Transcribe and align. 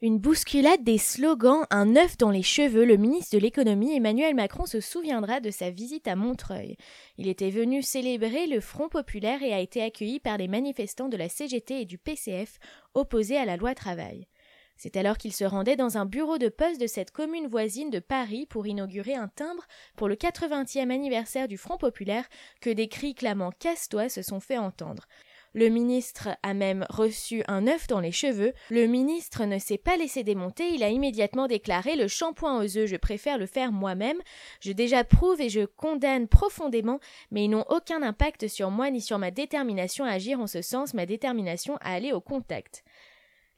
Une 0.00 0.20
bousculade 0.20 0.84
des 0.84 0.96
slogans, 0.96 1.66
un 1.70 1.96
œuf 1.96 2.16
dans 2.18 2.30
les 2.30 2.44
cheveux, 2.44 2.84
le 2.84 2.96
ministre 2.96 3.36
de 3.36 3.42
l'économie 3.42 3.96
Emmanuel 3.96 4.32
Macron 4.32 4.64
se 4.64 4.80
souviendra 4.80 5.40
de 5.40 5.50
sa 5.50 5.70
visite 5.70 6.06
à 6.06 6.14
Montreuil. 6.14 6.76
Il 7.16 7.26
était 7.26 7.50
venu 7.50 7.82
célébrer 7.82 8.46
le 8.46 8.60
Front 8.60 8.88
populaire 8.88 9.42
et 9.42 9.52
a 9.52 9.58
été 9.58 9.82
accueilli 9.82 10.20
par 10.20 10.38
les 10.38 10.46
manifestants 10.46 11.08
de 11.08 11.16
la 11.16 11.28
CGT 11.28 11.80
et 11.80 11.84
du 11.84 11.98
PCF 11.98 12.60
opposés 12.94 13.38
à 13.38 13.44
la 13.44 13.56
loi 13.56 13.74
travail. 13.74 14.28
C'est 14.76 14.96
alors 14.96 15.18
qu'il 15.18 15.32
se 15.32 15.42
rendait 15.42 15.74
dans 15.74 15.98
un 15.98 16.06
bureau 16.06 16.38
de 16.38 16.48
poste 16.48 16.80
de 16.80 16.86
cette 16.86 17.10
commune 17.10 17.48
voisine 17.48 17.90
de 17.90 17.98
Paris 17.98 18.46
pour 18.46 18.68
inaugurer 18.68 19.16
un 19.16 19.26
timbre 19.26 19.66
pour 19.96 20.06
le 20.06 20.14
80e 20.14 20.90
anniversaire 20.90 21.48
du 21.48 21.58
Front 21.58 21.76
populaire 21.76 22.28
que 22.60 22.70
des 22.70 22.86
cris 22.86 23.16
clamant 23.16 23.50
Casse-toi 23.50 24.08
se 24.08 24.22
sont 24.22 24.38
fait 24.38 24.58
entendre. 24.58 25.08
Le 25.54 25.68
ministre 25.68 26.28
a 26.42 26.52
même 26.52 26.86
reçu 26.90 27.42
un 27.48 27.66
œuf 27.66 27.86
dans 27.86 28.00
les 28.00 28.12
cheveux. 28.12 28.52
Le 28.70 28.86
ministre 28.86 29.44
ne 29.46 29.58
s'est 29.58 29.78
pas 29.78 29.96
laissé 29.96 30.22
démonter, 30.22 30.68
il 30.68 30.82
a 30.82 30.90
immédiatement 30.90 31.46
déclaré 31.46 31.96
Le 31.96 32.06
shampoing 32.06 32.58
aux 32.58 32.76
œufs, 32.76 32.86
je 32.86 32.96
préfère 32.96 33.38
le 33.38 33.46
faire 33.46 33.72
moi-même. 33.72 34.20
Je 34.60 34.72
désapprouve 34.72 35.40
et 35.40 35.48
je 35.48 35.64
condamne 35.64 36.28
profondément, 36.28 37.00
mais 37.30 37.44
ils 37.44 37.48
n'ont 37.48 37.64
aucun 37.70 38.02
impact 38.02 38.46
sur 38.48 38.70
moi 38.70 38.90
ni 38.90 39.00
sur 39.00 39.18
ma 39.18 39.30
détermination 39.30 40.04
à 40.04 40.10
agir 40.10 40.38
en 40.38 40.46
ce 40.46 40.60
sens, 40.60 40.92
ma 40.92 41.06
détermination 41.06 41.76
à 41.80 41.92
aller 41.92 42.12
au 42.12 42.20
contact. 42.20 42.84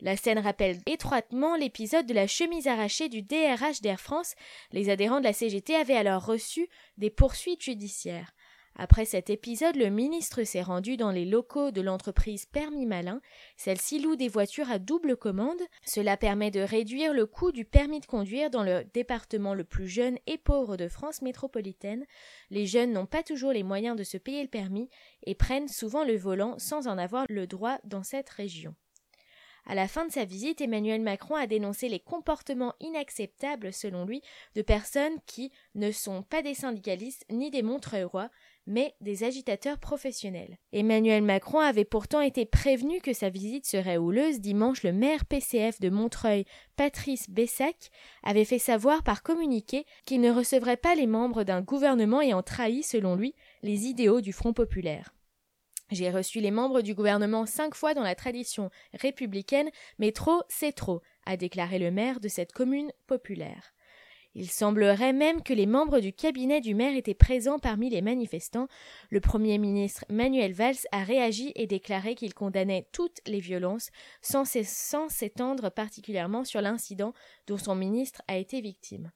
La 0.00 0.16
scène 0.16 0.38
rappelle 0.38 0.78
étroitement 0.86 1.56
l'épisode 1.56 2.06
de 2.06 2.14
la 2.14 2.26
chemise 2.26 2.66
arrachée 2.66 3.08
du 3.08 3.22
DRH 3.22 3.82
d'Air 3.82 4.00
France. 4.00 4.34
Les 4.72 4.88
adhérents 4.88 5.18
de 5.18 5.24
la 5.24 5.34
CGT 5.34 5.74
avaient 5.74 5.96
alors 5.96 6.24
reçu 6.24 6.68
des 6.96 7.10
poursuites 7.10 7.62
judiciaires. 7.62 8.32
Après 8.76 9.04
cet 9.04 9.28
épisode, 9.30 9.76
le 9.76 9.90
ministre 9.90 10.42
s'est 10.44 10.62
rendu 10.62 10.96
dans 10.96 11.10
les 11.10 11.24
locaux 11.24 11.70
de 11.70 11.80
l'entreprise 11.80 12.46
Permis 12.46 12.86
Malin. 12.86 13.20
Celle-ci 13.56 13.98
loue 14.00 14.16
des 14.16 14.28
voitures 14.28 14.70
à 14.70 14.78
double 14.78 15.16
commande. 15.16 15.60
Cela 15.84 16.16
permet 16.16 16.50
de 16.50 16.60
réduire 16.60 17.12
le 17.12 17.26
coût 17.26 17.52
du 17.52 17.64
permis 17.64 18.00
de 18.00 18.06
conduire 18.06 18.48
dans 18.48 18.62
le 18.62 18.84
département 18.94 19.54
le 19.54 19.64
plus 19.64 19.88
jeune 19.88 20.18
et 20.26 20.38
pauvre 20.38 20.76
de 20.76 20.88
France 20.88 21.20
métropolitaine. 21.20 22.06
Les 22.50 22.66
jeunes 22.66 22.92
n'ont 22.92 23.06
pas 23.06 23.22
toujours 23.22 23.52
les 23.52 23.62
moyens 23.62 23.96
de 23.96 24.04
se 24.04 24.16
payer 24.16 24.42
le 24.42 24.48
permis 24.48 24.88
et 25.24 25.34
prennent 25.34 25.68
souvent 25.68 26.04
le 26.04 26.16
volant 26.16 26.58
sans 26.58 26.86
en 26.86 26.96
avoir 26.96 27.26
le 27.28 27.46
droit 27.46 27.78
dans 27.84 28.02
cette 28.02 28.30
région. 28.30 28.74
À 29.66 29.74
la 29.74 29.88
fin 29.88 30.06
de 30.06 30.12
sa 30.12 30.24
visite, 30.24 30.60
Emmanuel 30.60 31.00
Macron 31.00 31.34
a 31.34 31.46
dénoncé 31.46 31.88
les 31.88 32.00
comportements 32.00 32.74
inacceptables, 32.80 33.72
selon 33.72 34.04
lui, 34.04 34.22
de 34.54 34.62
personnes 34.62 35.18
qui 35.26 35.52
ne 35.74 35.90
sont 35.90 36.22
pas 36.22 36.42
des 36.42 36.54
syndicalistes 36.54 37.24
ni 37.30 37.50
des 37.50 37.62
Montreuilois, 37.62 38.30
mais 38.66 38.94
des 39.00 39.24
agitateurs 39.24 39.78
professionnels. 39.78 40.58
Emmanuel 40.72 41.22
Macron 41.22 41.58
avait 41.58 41.84
pourtant 41.84 42.20
été 42.20 42.46
prévenu 42.46 43.00
que 43.00 43.12
sa 43.12 43.28
visite 43.28 43.66
serait 43.66 43.96
houleuse. 43.96 44.40
Dimanche, 44.40 44.82
le 44.82 44.92
maire 44.92 45.24
PCF 45.24 45.80
de 45.80 45.90
Montreuil, 45.90 46.44
Patrice 46.76 47.28
Bessac, 47.28 47.90
avait 48.22 48.44
fait 48.44 48.58
savoir 48.58 49.02
par 49.02 49.22
communiqué 49.22 49.86
qu'il 50.06 50.20
ne 50.20 50.30
recevrait 50.30 50.76
pas 50.76 50.94
les 50.94 51.06
membres 51.06 51.42
d'un 51.42 51.62
gouvernement 51.62 52.20
ayant 52.20 52.42
trahi, 52.42 52.82
selon 52.82 53.16
lui, 53.16 53.34
les 53.62 53.86
idéaux 53.86 54.20
du 54.20 54.32
Front 54.32 54.52
populaire. 54.52 55.14
J'ai 55.90 56.10
reçu 56.10 56.40
les 56.40 56.50
membres 56.50 56.82
du 56.82 56.94
gouvernement 56.94 57.46
cinq 57.46 57.74
fois 57.74 57.94
dans 57.94 58.02
la 58.02 58.14
tradition 58.14 58.70
républicaine, 58.94 59.70
mais 59.98 60.12
trop, 60.12 60.42
c'est 60.48 60.72
trop, 60.72 61.02
a 61.26 61.36
déclaré 61.36 61.78
le 61.78 61.90
maire 61.90 62.20
de 62.20 62.28
cette 62.28 62.52
commune 62.52 62.92
populaire. 63.06 63.74
Il 64.36 64.48
semblerait 64.48 65.12
même 65.12 65.42
que 65.42 65.52
les 65.52 65.66
membres 65.66 65.98
du 65.98 66.12
cabinet 66.12 66.60
du 66.60 66.76
maire 66.76 66.96
étaient 66.96 67.14
présents 67.14 67.58
parmi 67.58 67.90
les 67.90 68.00
manifestants. 68.00 68.68
Le 69.10 69.20
Premier 69.20 69.58
ministre 69.58 70.04
Manuel 70.08 70.52
Valls 70.52 70.86
a 70.92 71.02
réagi 71.02 71.50
et 71.56 71.66
déclaré 71.66 72.14
qu'il 72.14 72.32
condamnait 72.32 72.86
toutes 72.92 73.18
les 73.26 73.40
violences, 73.40 73.90
sans 74.22 74.44
s'étendre 74.44 75.70
particulièrement 75.70 76.44
sur 76.44 76.60
l'incident 76.60 77.12
dont 77.48 77.58
son 77.58 77.74
ministre 77.74 78.22
a 78.28 78.36
été 78.36 78.60
victime. 78.60 79.10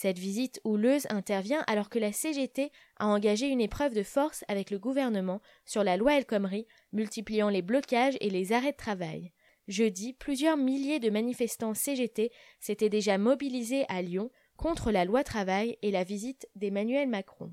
Cette 0.00 0.20
visite 0.20 0.60
houleuse 0.62 1.08
intervient 1.10 1.64
alors 1.66 1.88
que 1.88 1.98
la 1.98 2.12
CGT 2.12 2.70
a 3.00 3.08
engagé 3.08 3.48
une 3.48 3.60
épreuve 3.60 3.94
de 3.94 4.04
force 4.04 4.44
avec 4.46 4.70
le 4.70 4.78
gouvernement 4.78 5.40
sur 5.64 5.82
la 5.82 5.96
loi 5.96 6.16
El 6.16 6.24
Khomri, 6.24 6.68
multipliant 6.92 7.48
les 7.48 7.62
blocages 7.62 8.16
et 8.20 8.30
les 8.30 8.52
arrêts 8.52 8.70
de 8.70 8.76
travail. 8.76 9.32
Jeudi, 9.66 10.12
plusieurs 10.12 10.56
milliers 10.56 11.00
de 11.00 11.10
manifestants 11.10 11.74
CGT 11.74 12.30
s'étaient 12.60 12.88
déjà 12.88 13.18
mobilisés 13.18 13.86
à 13.88 14.00
Lyon 14.00 14.30
contre 14.56 14.92
la 14.92 15.04
loi 15.04 15.24
travail 15.24 15.76
et 15.82 15.90
la 15.90 16.04
visite 16.04 16.48
d'Emmanuel 16.54 17.08
Macron. 17.08 17.52